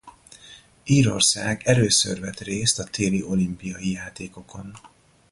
[0.83, 4.73] Írország először vett részt a téli olimpiai játékokon.